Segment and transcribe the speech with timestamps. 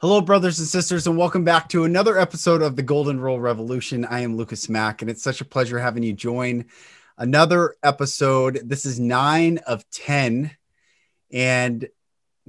[0.00, 4.04] Hello, brothers and sisters, and welcome back to another episode of the Golden Rule Revolution.
[4.04, 6.66] I am Lucas Mack, and it's such a pleasure having you join
[7.16, 8.60] another episode.
[8.62, 10.52] This is nine of 10.
[11.32, 11.88] And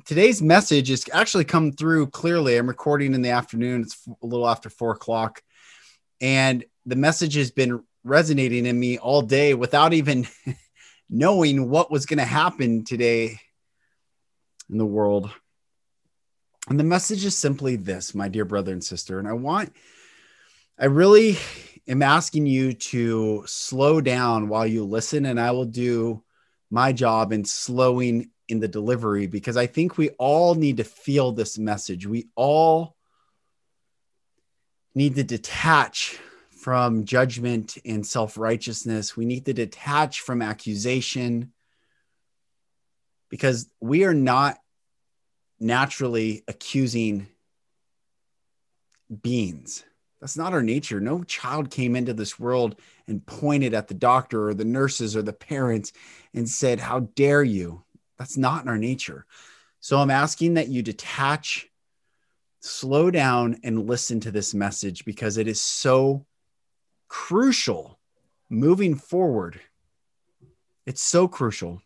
[0.06, 2.56] today's message is actually come through clearly.
[2.56, 5.42] I'm recording in the afternoon, it's a little after four o'clock.
[6.22, 10.28] And the message has been resonating in me all day without even
[11.10, 13.40] knowing what was going to happen today
[14.70, 15.32] in the world.
[16.70, 19.18] And the message is simply this, my dear brother and sister.
[19.18, 19.74] And I want,
[20.78, 21.38] I really
[21.88, 26.24] am asking you to slow down while you listen, and I will do
[26.70, 31.32] my job in slowing in the delivery because I think we all need to feel
[31.32, 32.06] this message.
[32.06, 32.96] We all
[34.94, 36.20] need to detach
[36.52, 39.18] from judgment and self righteousness.
[39.18, 41.52] We need to detach from accusation
[43.30, 44.60] because we are not
[45.60, 47.28] naturally accusing
[49.22, 49.84] beings.
[50.20, 51.00] That's not our nature.
[51.00, 52.76] No child came into this world
[53.08, 55.94] and pointed at the doctor or the nurses or the parents
[56.34, 57.84] and said, How dare you?
[58.18, 59.26] That's not in our nature.
[59.80, 61.70] So I'm asking that you detach,
[62.60, 66.26] slow down, and listen to this message because it is so
[67.08, 67.98] crucial
[68.50, 69.62] moving forward.
[70.86, 71.82] It's so crucial.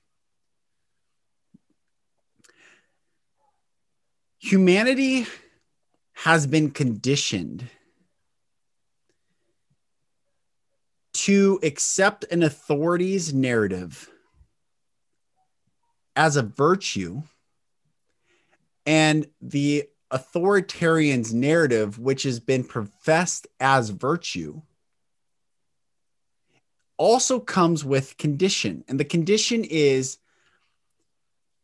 [4.43, 5.25] Humanity
[6.11, 7.65] has been conditioned
[11.13, 14.09] to accept an authority's narrative
[16.17, 17.21] as a virtue
[18.85, 24.61] and the authoritarian's narrative which has been professed as virtue
[26.97, 28.83] also comes with condition.
[28.89, 30.17] And the condition is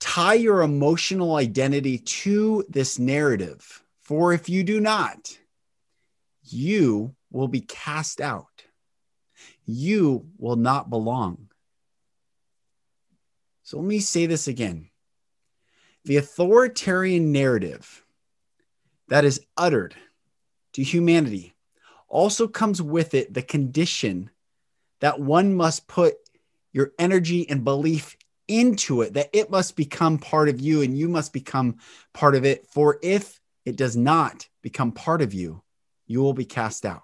[0.10, 3.84] tie your emotional identity to this narrative.
[4.02, 5.38] For if you do not,
[6.42, 8.64] you will be cast out.
[9.68, 11.50] You will not belong.
[13.62, 14.90] So let me say this again.
[16.06, 18.04] The authoritarian narrative
[19.10, 19.94] that is uttered
[20.74, 21.54] to humanity
[22.08, 24.32] also comes with it the condition
[25.02, 26.16] that one must put
[26.74, 28.18] your energy and belief
[28.50, 31.78] into it, that it must become part of you and you must become
[32.14, 32.68] part of it.
[32.68, 35.62] For if it does not become part of you,
[36.08, 37.04] you will be cast out.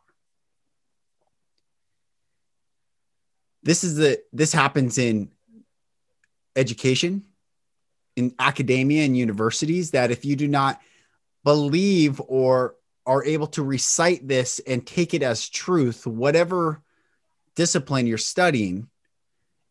[3.64, 5.32] This is the this happens in
[6.56, 7.24] education,
[8.16, 10.82] in academia and universities that if you do not
[11.44, 12.76] believe or
[13.06, 16.82] are able to recite this and take it as truth, whatever
[17.56, 18.88] discipline you're studying,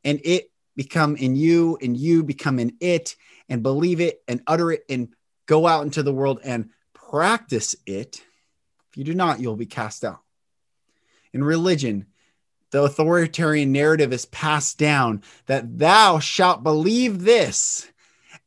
[0.05, 3.17] and it become in you and you become in it
[3.49, 5.15] and believe it and utter it and
[5.47, 8.23] go out into the world and practice it.
[8.91, 10.21] If you do not, you'll be cast out.
[11.33, 12.07] In religion,
[12.71, 17.89] the authoritarian narrative is passed down that thou shalt believe this,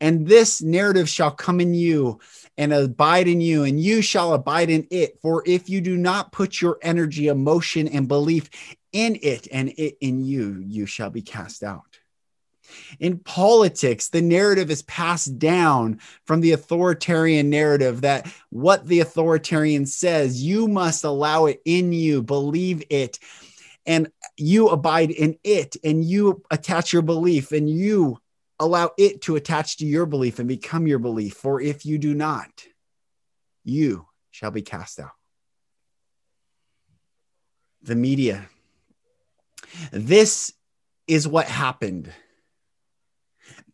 [0.02, 2.20] and this narrative shall come in you
[2.58, 5.20] and abide in you, and you shall abide in it.
[5.22, 8.50] For if you do not put your energy, emotion, and belief
[8.92, 11.87] in it and it in you, you shall be cast out.
[13.00, 19.86] In politics, the narrative is passed down from the authoritarian narrative that what the authoritarian
[19.86, 23.20] says, you must allow it in you, believe it,
[23.86, 28.20] and you abide in it, and you attach your belief, and you
[28.60, 31.36] allow it to attach to your belief and become your belief.
[31.36, 32.50] For if you do not,
[33.64, 35.12] you shall be cast out.
[37.82, 38.50] The media.
[39.92, 40.54] This
[41.08, 42.12] is what happened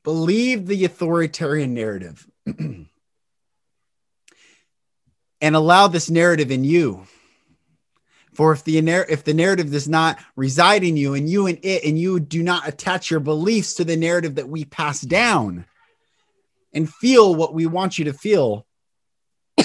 [0.03, 2.87] believe the authoritarian narrative and
[5.41, 7.05] allow this narrative in you.
[8.33, 11.83] For if the if the narrative does not reside in you and you and it,
[11.83, 15.65] and you do not attach your beliefs to the narrative that we pass down
[16.73, 18.65] and feel what we want you to feel,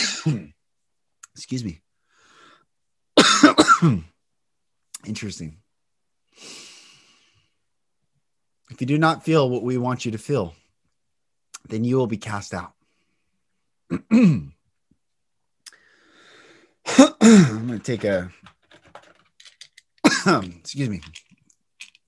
[1.35, 1.81] excuse me.
[5.07, 5.57] Interesting.
[8.71, 10.55] If you do not feel what we want you to feel,
[11.69, 12.73] then you will be cast out.
[14.11, 14.53] I'm
[17.67, 18.31] going to take a,
[20.61, 21.01] excuse me,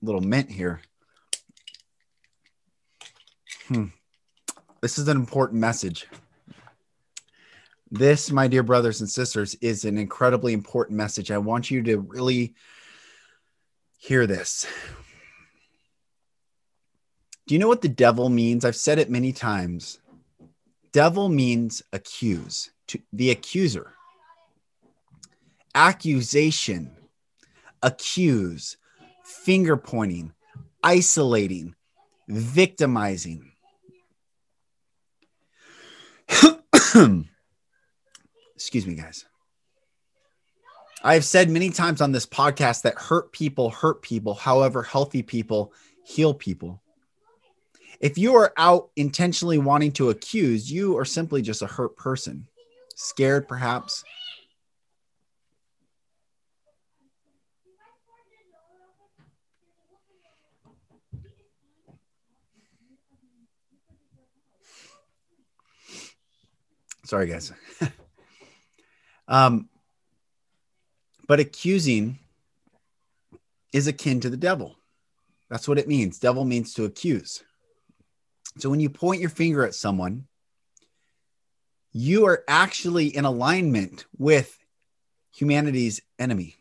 [0.01, 0.81] little mint here.
[3.67, 3.85] Hmm.
[4.81, 6.07] This is an important message.
[7.91, 11.29] This, my dear brothers and sisters, is an incredibly important message.
[11.29, 12.55] I want you to really
[13.97, 14.65] hear this.
[17.47, 18.63] Do you know what the devil means?
[18.63, 19.99] I've said it many times.
[20.91, 23.93] Devil means accuse, to the accuser.
[25.73, 26.91] Accusation,
[27.81, 28.77] accuse,
[29.23, 30.33] finger pointing,
[30.83, 31.75] isolating,
[32.27, 33.51] victimizing.
[38.55, 39.25] Excuse me, guys.
[41.03, 44.35] I've said many times on this podcast that hurt people hurt people.
[44.35, 45.73] However, healthy people
[46.05, 46.81] heal people.
[48.01, 52.47] If you are out intentionally wanting to accuse, you are simply just a hurt person,
[52.95, 54.03] scared perhaps.
[67.05, 67.53] Sorry, guys.
[69.27, 69.69] Um,
[71.25, 72.19] but accusing
[73.71, 74.75] is akin to the devil.
[75.49, 76.19] That's what it means.
[76.19, 77.41] Devil means to accuse.
[78.57, 80.27] So when you point your finger at someone,
[81.93, 84.57] you are actually in alignment with
[85.33, 86.55] humanity's enemy.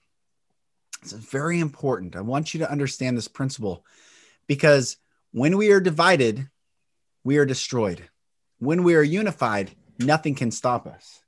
[1.02, 2.16] It's very important.
[2.16, 3.84] I want you to understand this principle
[4.46, 4.96] because
[5.32, 6.48] when we are divided,
[7.24, 8.08] we are destroyed.
[8.58, 11.22] When we are unified, nothing can stop us.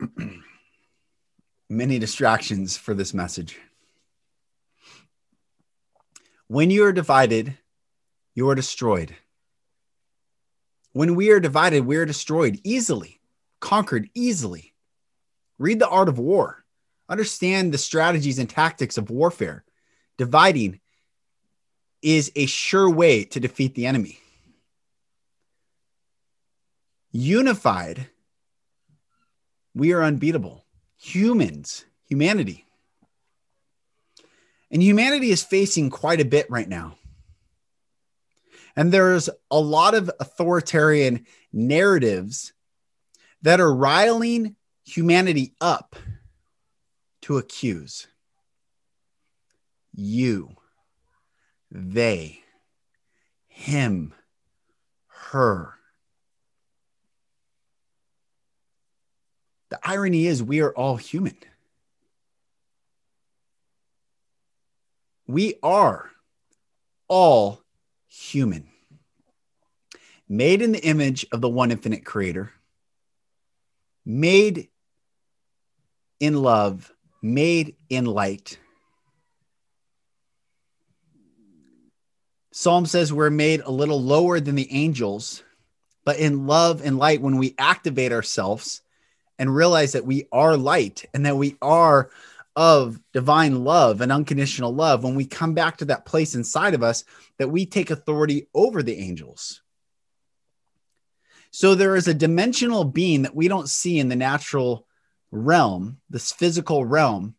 [1.70, 3.58] many distractions for this message.
[6.48, 7.56] When you are divided,
[8.34, 9.16] you are destroyed.
[10.92, 13.20] When we are divided, we are destroyed easily,
[13.60, 14.72] conquered easily.
[15.58, 16.64] Read the art of war,
[17.08, 19.64] understand the strategies and tactics of warfare.
[20.18, 20.80] Dividing
[22.02, 24.18] is a sure way to defeat the enemy.
[27.10, 28.08] Unified,
[29.76, 30.64] we are unbeatable
[30.96, 32.64] humans, humanity.
[34.70, 36.96] And humanity is facing quite a bit right now.
[38.74, 42.54] And there's a lot of authoritarian narratives
[43.42, 45.94] that are riling humanity up
[47.22, 48.08] to accuse
[49.92, 50.56] you,
[51.70, 52.40] they,
[53.48, 54.14] him,
[55.06, 55.75] her.
[59.70, 61.36] The irony is, we are all human.
[65.26, 66.10] We are
[67.08, 67.60] all
[68.06, 68.68] human,
[70.28, 72.52] made in the image of the one infinite creator,
[74.04, 74.68] made
[76.20, 76.92] in love,
[77.22, 78.58] made in light.
[82.52, 85.42] Psalm says we're made a little lower than the angels,
[86.04, 88.80] but in love and light, when we activate ourselves,
[89.38, 92.10] and realize that we are light and that we are
[92.54, 96.82] of divine love and unconditional love when we come back to that place inside of
[96.82, 97.04] us
[97.38, 99.60] that we take authority over the angels.
[101.50, 104.86] So there is a dimensional being that we don't see in the natural
[105.30, 107.34] realm, this physical realm,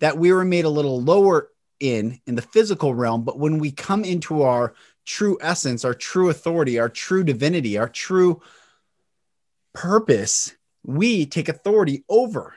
[0.00, 3.70] that we were made a little lower in in the physical realm, but when we
[3.70, 8.40] come into our true essence, our true authority, our true divinity, our true
[9.72, 10.55] purpose,
[10.86, 12.54] we take authority over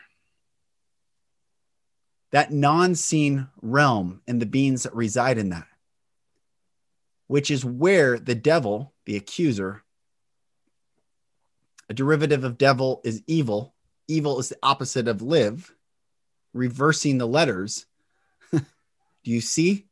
[2.31, 5.67] that non seen realm and the beings that reside in that,
[7.25, 9.83] which is where the devil, the accuser,
[11.89, 13.73] a derivative of devil is evil.
[14.07, 15.73] Evil is the opposite of live,
[16.53, 17.87] reversing the letters.
[18.51, 18.61] Do
[19.23, 19.87] you see?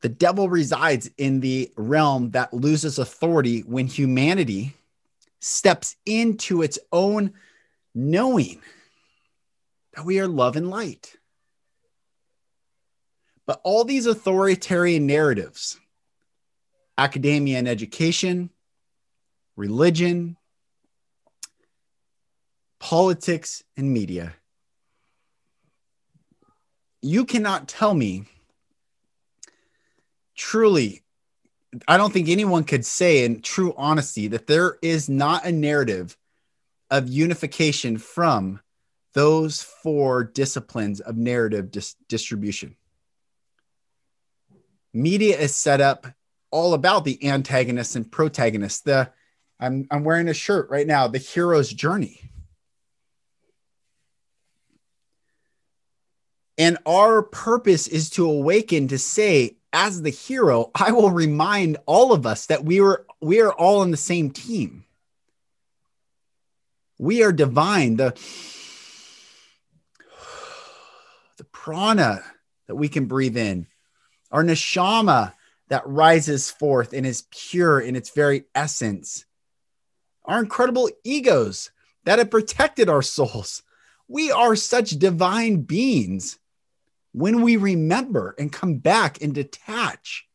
[0.00, 4.74] The devil resides in the realm that loses authority when humanity
[5.40, 7.32] steps into its own
[7.94, 8.60] knowing
[9.94, 11.16] that we are love and light.
[13.44, 15.80] But all these authoritarian narratives,
[16.96, 18.50] academia and education,
[19.56, 20.36] religion,
[22.78, 24.34] politics, and media,
[27.00, 28.26] you cannot tell me
[30.48, 31.02] truly
[31.86, 36.16] I don't think anyone could say in true honesty that there is not a narrative
[36.90, 38.60] of unification from
[39.12, 42.76] those four disciplines of narrative dis- distribution.
[44.94, 46.06] Media is set up
[46.50, 48.80] all about the antagonists and protagonists.
[48.80, 49.10] The
[49.60, 52.22] I'm I'm wearing a shirt right now, the hero's journey.
[56.56, 62.12] And our purpose is to awaken to say, as the hero, I will remind all
[62.12, 64.84] of us that we were we are all on the same team.
[66.98, 67.96] We are divine.
[67.96, 68.18] The
[71.36, 72.22] the prana
[72.66, 73.66] that we can breathe in,
[74.30, 75.32] our neshama
[75.68, 79.24] that rises forth and is pure in its very essence,
[80.24, 81.70] our incredible egos
[82.04, 83.62] that have protected our souls.
[84.08, 86.38] We are such divine beings
[87.18, 90.28] when we remember and come back and detach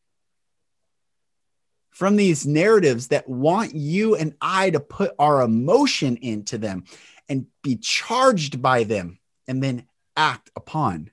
[1.90, 6.84] from these narratives that want you and I to put our emotion into them
[7.26, 11.10] and be charged by them and then act upon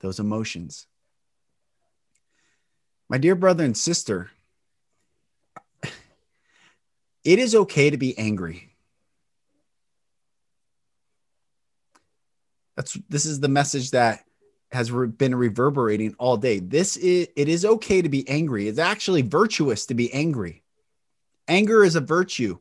[0.00, 0.86] those emotions.
[3.10, 4.30] My dear brother and sister,
[7.24, 8.70] it is okay to be angry.
[12.76, 14.25] That's this is the message that
[14.72, 16.58] has re- been reverberating all day.
[16.58, 18.68] This is it is okay to be angry.
[18.68, 20.62] It's actually virtuous to be angry.
[21.48, 22.58] Anger is a virtue,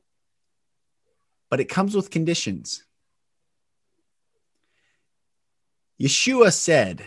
[1.50, 2.84] but it comes with conditions.
[6.00, 7.04] Yeshua said,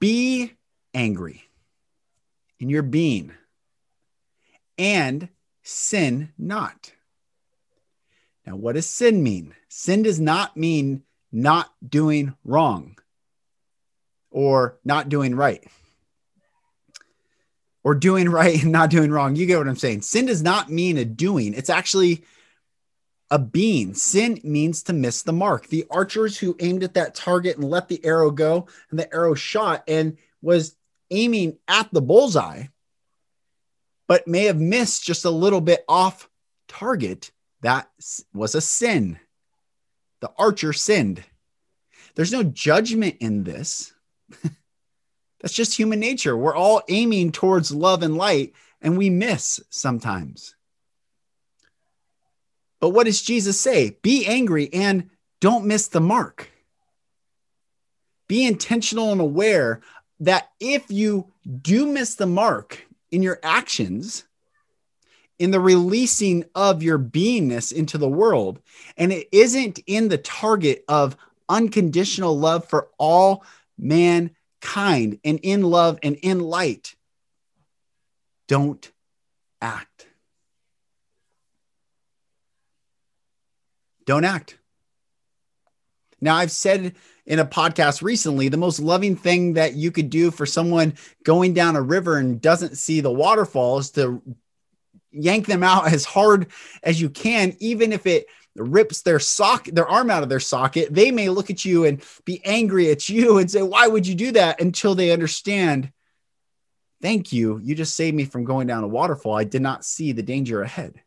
[0.00, 0.54] Be
[0.94, 1.44] angry
[2.58, 3.32] in your being
[4.76, 5.28] and
[5.62, 6.92] sin not.
[8.46, 9.54] Now, what does sin mean?
[9.68, 12.96] Sin does not mean not doing wrong
[14.30, 15.64] or not doing right
[17.84, 19.36] or doing right and not doing wrong.
[19.36, 20.02] You get what I'm saying?
[20.02, 22.24] Sin does not mean a doing, it's actually
[23.30, 23.94] a being.
[23.94, 25.68] Sin means to miss the mark.
[25.68, 29.34] The archers who aimed at that target and let the arrow go, and the arrow
[29.34, 30.76] shot and was
[31.10, 32.64] aiming at the bullseye,
[34.06, 36.28] but may have missed just a little bit off
[36.68, 37.30] target.
[37.62, 37.88] That
[38.32, 39.18] was a sin.
[40.20, 41.22] The archer sinned.
[42.14, 43.92] There's no judgment in this.
[45.40, 46.36] That's just human nature.
[46.36, 50.54] We're all aiming towards love and light, and we miss sometimes.
[52.80, 53.98] But what does Jesus say?
[54.02, 56.50] Be angry and don't miss the mark.
[58.28, 59.80] Be intentional and aware
[60.20, 61.32] that if you
[61.62, 64.24] do miss the mark in your actions,
[65.38, 68.60] in the releasing of your beingness into the world,
[68.96, 71.16] and it isn't in the target of
[71.48, 73.44] unconditional love for all
[73.78, 76.94] mankind and in love and in light,
[78.48, 78.90] don't
[79.60, 80.06] act.
[84.06, 84.58] Don't act.
[86.20, 86.94] Now, I've said
[87.26, 90.94] in a podcast recently the most loving thing that you could do for someone
[91.24, 94.22] going down a river and doesn't see the waterfall is to
[95.10, 96.48] yank them out as hard
[96.82, 98.26] as you can, even if it
[98.62, 100.92] rips their sock their arm out of their socket.
[100.92, 104.14] They may look at you and be angry at you and say why would you
[104.14, 104.60] do that?
[104.60, 105.92] until they understand
[107.00, 107.60] thank you.
[107.62, 109.36] You just saved me from going down a waterfall.
[109.36, 111.00] I did not see the danger ahead.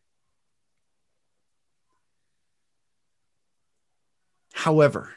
[4.54, 5.12] However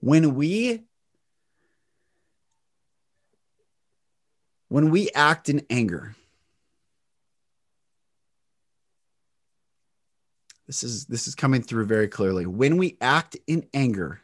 [0.00, 0.84] when we
[4.68, 6.14] when we act in anger
[10.66, 12.46] this is this is coming through very clearly.
[12.46, 14.20] When we act in anger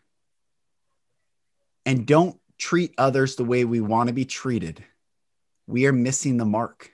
[1.86, 4.84] and don't treat others the way we want to be treated
[5.66, 6.92] we are missing the mark.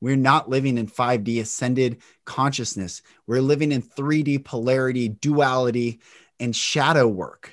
[0.00, 3.02] We're not living in 5d ascended consciousness.
[3.26, 6.00] We're living in 3d polarity duality
[6.38, 7.52] and shadow work.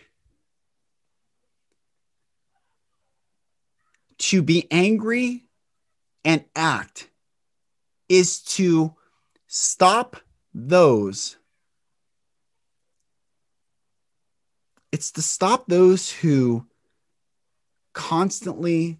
[4.20, 5.44] To be angry
[6.24, 7.10] and act
[8.08, 8.96] is to
[9.48, 10.16] stop
[10.58, 11.38] those.
[14.92, 16.66] It's to stop those who
[17.94, 18.98] constantly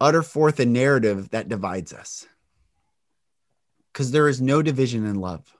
[0.00, 2.26] utter forth a narrative that divides us.
[3.92, 5.52] Because there is no division in love.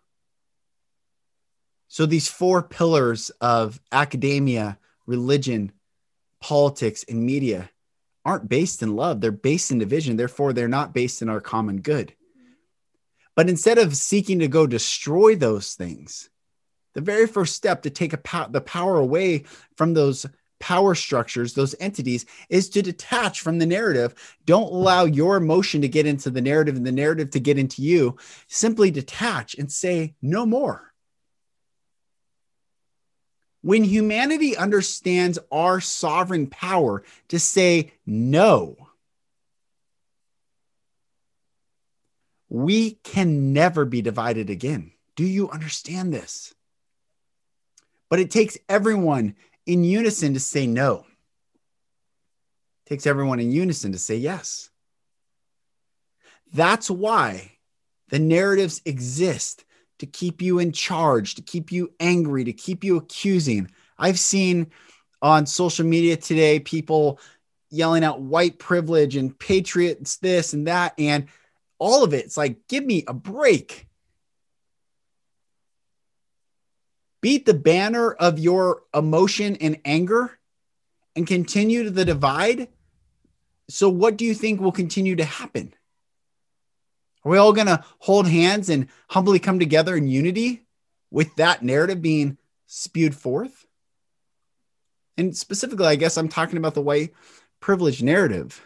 [1.88, 5.72] So, these four pillars of academia, religion,
[6.40, 7.70] politics, and media
[8.24, 9.20] aren't based in love.
[9.20, 10.16] They're based in division.
[10.16, 12.14] Therefore, they're not based in our common good.
[13.38, 16.28] But instead of seeking to go destroy those things,
[16.94, 19.44] the very first step to take po- the power away
[19.76, 20.26] from those
[20.58, 24.12] power structures, those entities, is to detach from the narrative.
[24.44, 27.80] Don't allow your emotion to get into the narrative and the narrative to get into
[27.80, 28.16] you.
[28.48, 30.92] Simply detach and say, no more.
[33.62, 38.87] When humanity understands our sovereign power to say no,
[42.48, 44.92] we can never be divided again.
[45.16, 46.54] Do you understand this?
[48.08, 49.36] But it takes everyone
[49.66, 51.04] in unison to say no.
[52.86, 54.70] It takes everyone in unison to say yes.
[56.52, 57.52] That's why
[58.08, 59.64] the narratives exist
[59.98, 63.70] to keep you in charge, to keep you angry, to keep you accusing.
[63.98, 64.68] I've seen
[65.20, 67.20] on social media today people
[67.70, 71.26] yelling out white privilege and patriots this and that and
[71.78, 72.24] all of it.
[72.24, 73.88] It's like, give me a break.
[77.20, 80.38] beat the banner of your emotion and anger
[81.16, 82.68] and continue to the divide.
[83.68, 85.74] So, what do you think will continue to happen?
[87.24, 90.62] Are we all going to hold hands and humbly come together in unity
[91.10, 93.66] with that narrative being spewed forth?
[95.16, 97.12] And specifically, I guess I'm talking about the white
[97.60, 98.64] privilege narrative.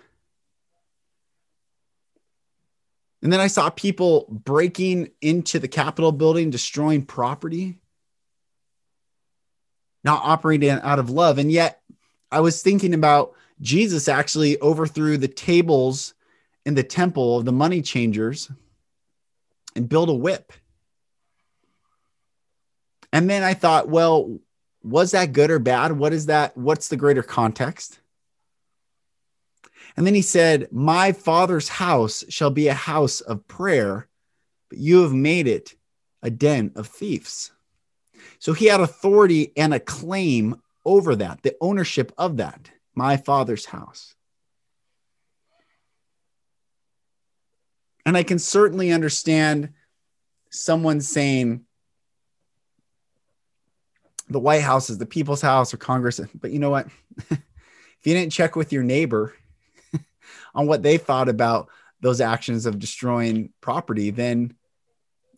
[3.22, 7.78] And then I saw people breaking into the Capitol building, destroying property
[10.04, 11.38] not operating out of love.
[11.38, 11.80] And yet,
[12.30, 16.14] I was thinking about Jesus actually overthrew the tables
[16.64, 18.50] in the temple of the money changers
[19.76, 20.52] and built a whip.
[23.12, 24.38] And then I thought, well,
[24.82, 25.92] was that good or bad?
[25.92, 26.56] What is that?
[26.56, 28.00] What's the greater context?
[29.96, 34.08] And then he said, My father's house shall be a house of prayer,
[34.68, 35.74] but you have made it
[36.22, 37.52] a den of thieves.
[38.38, 43.66] So he had authority and a claim over that, the ownership of that, my father's
[43.66, 44.14] house.
[48.04, 49.70] And I can certainly understand
[50.50, 51.64] someone saying
[54.28, 56.20] the White House is the people's house or Congress.
[56.34, 56.88] But you know what?
[57.30, 57.40] if
[58.04, 59.34] you didn't check with your neighbor
[60.54, 61.68] on what they thought about
[62.00, 64.54] those actions of destroying property, then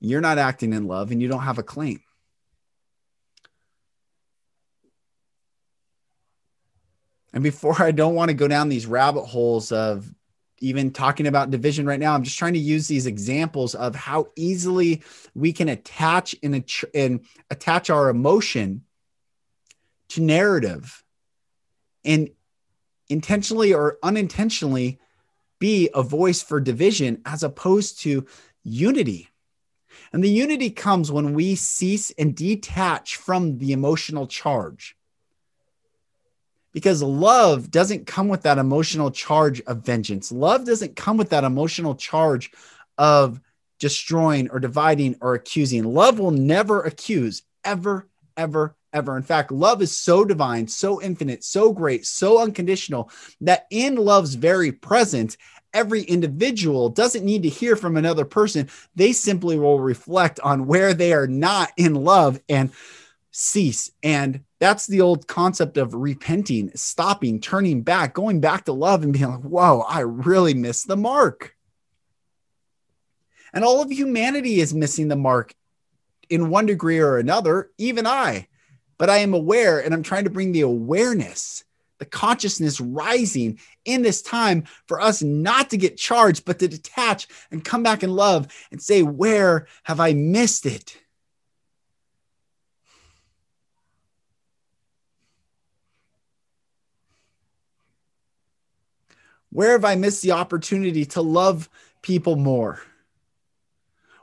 [0.00, 2.00] you're not acting in love and you don't have a claim.
[7.32, 10.08] And before I don't want to go down these rabbit holes of
[10.60, 14.28] even talking about division right now, I'm just trying to use these examples of how
[14.36, 15.02] easily
[15.34, 18.82] we can attach and, and attach our emotion
[20.10, 21.02] to narrative
[22.04, 22.30] and
[23.08, 25.00] intentionally or unintentionally
[25.58, 28.26] be a voice for division as opposed to
[28.62, 29.28] unity.
[30.12, 34.96] And the unity comes when we cease and detach from the emotional charge
[36.74, 40.30] because love doesn't come with that emotional charge of vengeance.
[40.30, 42.50] Love doesn't come with that emotional charge
[42.98, 43.40] of
[43.78, 45.84] destroying or dividing or accusing.
[45.84, 49.16] Love will never accuse, ever, ever, ever.
[49.16, 53.10] In fact, love is so divine, so infinite, so great, so unconditional
[53.42, 55.36] that in love's very presence,
[55.74, 58.70] every individual doesn't need to hear from another person.
[58.94, 62.70] They simply will reflect on where they are not in love and
[63.32, 69.02] cease and that's the old concept of repenting, stopping, turning back, going back to love
[69.02, 71.54] and being like, whoa, I really missed the mark.
[73.52, 75.54] And all of humanity is missing the mark
[76.30, 78.48] in one degree or another, even I.
[78.98, 81.64] But I am aware and I'm trying to bring the awareness,
[81.98, 87.28] the consciousness rising in this time for us not to get charged, but to detach
[87.50, 90.96] and come back in love and say, Where have I missed it?
[99.50, 101.68] Where have I missed the opportunity to love
[102.02, 102.82] people more?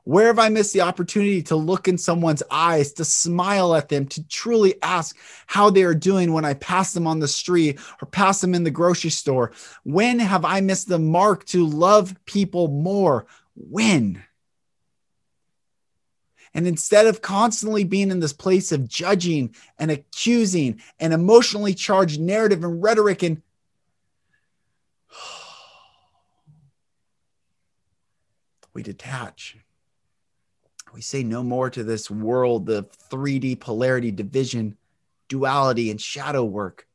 [0.04, 4.08] Where have I missed the opportunity to look in someone's eyes, to smile at them,
[4.08, 8.08] to truly ask how they are doing when I pass them on the street or
[8.08, 9.52] pass them in the grocery store?
[9.84, 13.28] When have I missed the mark to love people more?
[13.56, 14.24] When?
[16.54, 22.20] And instead of constantly being in this place of judging and accusing and emotionally charged
[22.20, 23.44] narrative and rhetoric and
[28.74, 29.58] we detach.
[30.94, 34.78] We say no more to this world, the 3D polarity, division,
[35.30, 36.88] duality, and shadow work.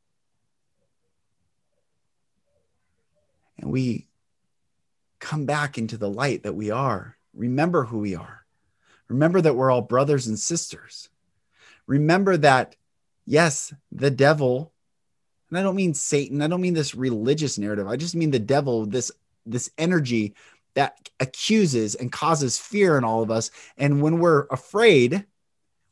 [3.57, 4.07] And we
[5.19, 7.17] come back into the light that we are.
[7.33, 8.45] Remember who we are.
[9.07, 11.09] Remember that we're all brothers and sisters.
[11.87, 12.75] Remember that,
[13.25, 14.73] yes, the devil
[15.49, 16.41] And I don't mean Satan.
[16.41, 17.87] I don't mean this religious narrative.
[17.87, 19.11] I just mean the devil, this
[19.45, 20.35] this energy
[20.77, 23.49] that accuses and causes fear in all of us.
[23.77, 25.25] And when we're afraid,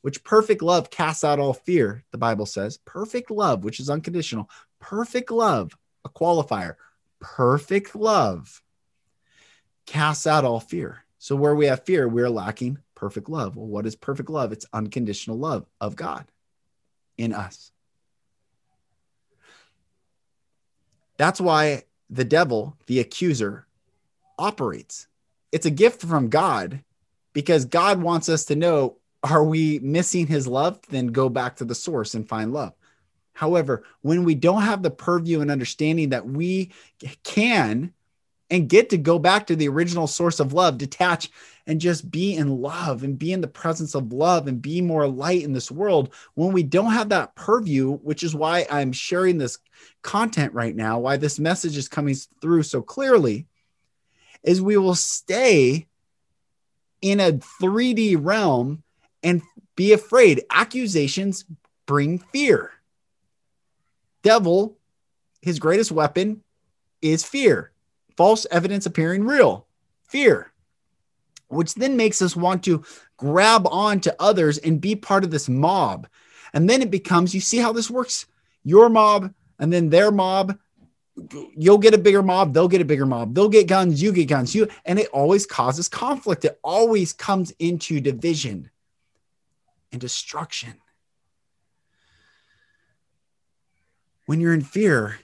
[0.02, 4.48] which perfect love casts out all fear, the Bible says, perfect love, which is unconditional,
[4.80, 6.76] perfect love, a qualifier,
[7.20, 8.62] perfect love
[9.88, 11.04] casts out all fear.
[11.18, 13.56] So where we have fear, we're lacking perfect love.
[13.56, 14.52] Well, what is perfect love?
[14.52, 16.28] It's unconditional love of God
[17.18, 17.72] in us.
[21.18, 23.66] That's why the devil, the accuser,
[24.38, 25.08] operates.
[25.52, 26.84] It's a gift from God
[27.34, 30.80] because God wants us to know are we missing his love?
[30.90, 32.74] Then go back to the source and find love.
[33.34, 36.72] However, when we don't have the purview and understanding that we
[37.24, 37.94] can
[38.50, 41.30] and get to go back to the original source of love, detach
[41.68, 45.08] and just be in love and be in the presence of love and be more
[45.08, 46.14] light in this world.
[46.36, 49.58] When we don't have that purview, which is why I'm sharing this
[50.04, 53.48] content right now, why this message is coming through so clearly,
[54.46, 55.88] is we will stay
[57.02, 58.84] in a 3D realm
[59.22, 59.42] and
[59.76, 60.44] be afraid.
[60.50, 61.44] Accusations
[61.86, 62.72] bring fear.
[64.24, 64.78] Devil,
[65.42, 66.42] his greatest weapon
[67.02, 67.74] is fear
[68.18, 69.68] false evidence appearing real,
[70.08, 70.52] fear,
[71.48, 72.84] which then makes us want to
[73.18, 76.08] grab on to others and be part of this mob.
[76.54, 78.26] And then it becomes, you see how this works?
[78.64, 80.58] Your mob and then their mob.
[81.56, 83.34] You'll get a bigger mob, they'll get a bigger mob.
[83.34, 84.54] They'll get guns, you get guns.
[84.54, 86.44] You and it always causes conflict.
[86.46, 88.70] It always comes into division
[89.92, 90.74] and destruction.
[94.26, 95.20] When you're in fear,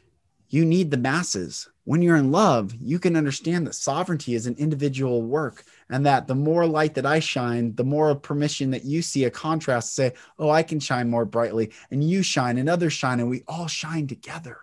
[0.48, 4.56] you need the masses when you're in love, you can understand that sovereignty is an
[4.58, 9.02] individual work and that the more light that I shine, the more permission that you
[9.02, 12.94] see a contrast say, Oh, I can shine more brightly, and you shine, and others
[12.94, 14.60] shine, and we all shine together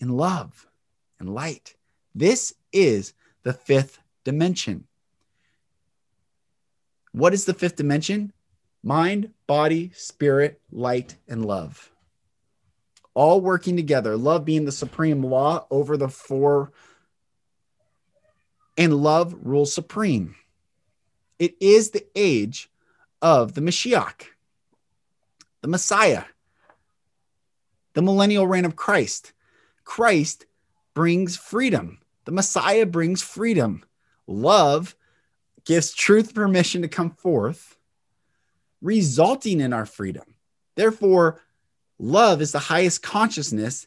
[0.00, 0.66] in love
[1.18, 1.74] and light.
[2.14, 4.86] This is the fifth dimension.
[7.12, 8.32] What is the fifth dimension?
[8.82, 11.90] Mind, body, spirit, light, and love
[13.18, 16.70] all working together, love being the supreme law over the four,
[18.76, 20.36] and love rules supreme.
[21.36, 22.70] It is the age
[23.20, 24.22] of the Mashiach,
[25.62, 26.22] the Messiah,
[27.94, 29.32] the millennial reign of Christ.
[29.88, 30.46] Christ
[30.94, 31.98] brings freedom.
[32.24, 33.84] The Messiah brings freedom.
[34.26, 34.94] Love
[35.64, 37.76] gives truth permission to come forth,
[38.80, 40.34] resulting in our freedom.
[40.76, 41.40] Therefore,
[41.98, 43.86] Love is the highest consciousness,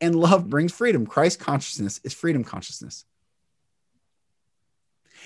[0.00, 1.06] and love brings freedom.
[1.06, 3.04] Christ consciousness is freedom consciousness.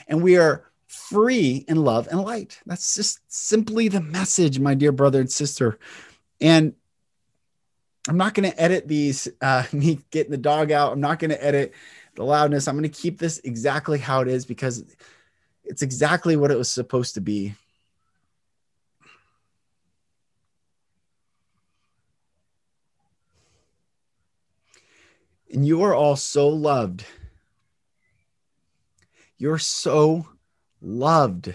[0.07, 2.61] And we are free in love and light.
[2.67, 5.79] That's just simply the message, my dear brother and sister.
[6.41, 6.75] And
[8.09, 10.93] I'm not going to edit these, uh, me getting the dog out.
[10.93, 11.75] I'm not going to edit
[12.15, 12.69] the loudness.
[12.69, 14.85] I'm going to keep this exactly how it is because
[15.65, 17.55] it's exactly what it was supposed to be.
[25.53, 27.05] And you are all so loved.
[29.39, 30.27] You're so
[30.81, 31.55] loved.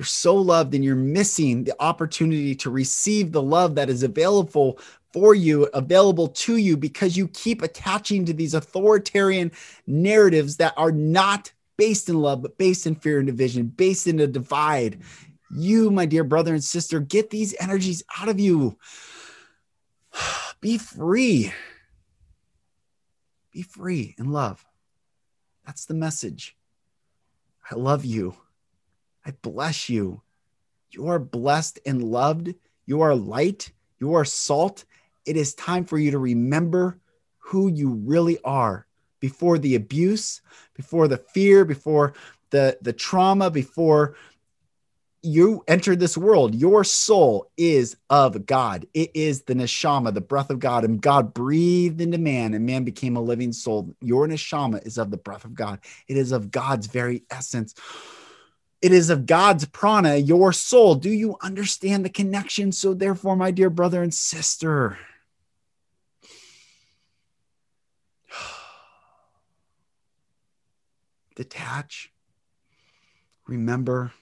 [0.00, 4.78] You're so loved, and you're missing the opportunity to receive the love that is available
[5.12, 9.52] for you, available to you, because you keep attaching to these authoritarian
[9.86, 14.20] narratives that are not based in love, but based in fear and division, based in
[14.20, 15.02] a divide.
[15.54, 18.78] You, my dear brother and sister, get these energies out of you.
[20.62, 21.52] Be free.
[23.52, 24.64] Be free in love.
[25.66, 26.56] That's the message.
[27.70, 28.34] I love you.
[29.24, 30.22] I bless you.
[30.90, 32.54] You are blessed and loved.
[32.86, 33.72] You are light.
[33.98, 34.84] You are salt.
[35.26, 36.98] It is time for you to remember
[37.38, 38.86] who you really are
[39.20, 40.40] before the abuse,
[40.74, 42.14] before the fear, before
[42.50, 44.16] the, the trauma, before
[45.22, 48.86] you entered this world, your soul is of God.
[48.94, 50.84] It is the neshama, the breath of God.
[50.84, 53.94] And God breathed into man, and man became a living soul.
[54.00, 55.80] Your neshama is of the breath of God.
[56.08, 57.74] It is of God's very essence.
[58.82, 60.94] It is of God's prana, your soul.
[60.94, 62.72] Do you understand the connection?
[62.72, 64.96] So, therefore, my dear brother and sister,
[71.36, 72.10] detach,
[73.46, 74.12] remember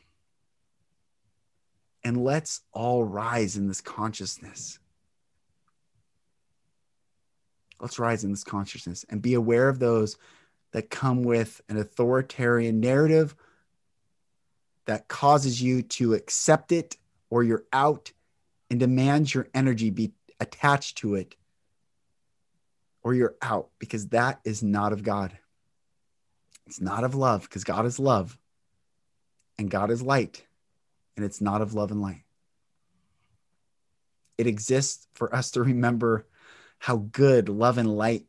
[2.09, 4.79] and let's all rise in this consciousness.
[7.81, 10.17] Let's rise in this consciousness and be aware of those
[10.73, 13.37] that come with an authoritarian narrative
[14.89, 16.97] that causes you to accept it
[17.29, 18.11] or you're out
[18.71, 21.37] and demands your energy be attached to it
[23.03, 25.37] or you're out because that is not of God.
[26.67, 28.39] It's not of love because God is love
[29.59, 30.47] and God is light
[31.17, 32.23] and it's not of love and light.
[34.39, 36.27] It exists for us to remember
[36.79, 38.25] how good love and light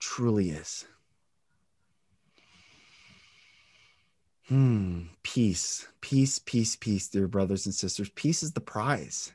[0.00, 0.86] truly is.
[4.52, 8.10] Hmm, peace, peace, peace, peace, dear brothers and sisters.
[8.10, 9.32] Peace is the prize.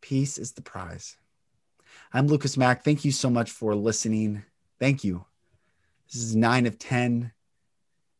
[0.00, 1.18] Peace is the prize.
[2.14, 2.82] I'm Lucas Mack.
[2.82, 4.42] Thank you so much for listening.
[4.78, 5.26] Thank you.
[6.10, 7.30] This is nine of 10.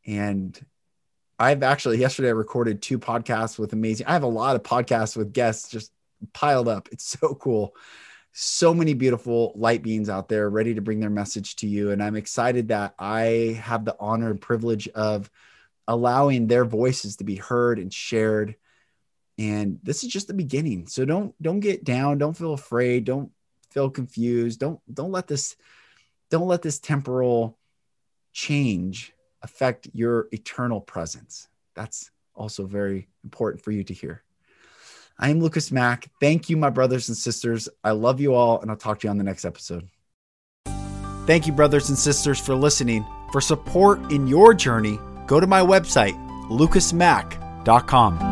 [0.07, 0.67] And
[1.39, 4.07] I've actually, yesterday, I recorded two podcasts with amazing.
[4.07, 5.93] I have a lot of podcasts with guests just
[6.35, 6.91] piled up.
[6.93, 7.75] It's so cool.
[8.33, 11.90] So many beautiful light beings out there ready to bring their message to you.
[11.90, 15.31] And I'm excited that I have the honor and privilege of
[15.88, 18.55] allowing their voices to be heard and shared.
[19.38, 20.87] And this is just the beginning.
[20.87, 22.19] So don't don't get down.
[22.19, 23.05] Don't feel afraid.
[23.05, 23.33] Don't
[23.71, 24.61] feel confused.
[24.61, 25.57] Don't don't let this
[26.31, 27.59] don't let this temporal
[28.33, 29.12] change
[29.43, 31.49] affect your eternal presence.
[31.75, 34.23] That's also very important for you to hear.
[35.21, 36.11] I am Lucas Mack.
[36.19, 37.69] Thank you, my brothers and sisters.
[37.85, 39.89] I love you all, and I'll talk to you on the next episode.
[41.27, 43.05] Thank you, brothers and sisters, for listening.
[43.31, 46.15] For support in your journey, go to my website,
[46.49, 48.30] lucasmack.com.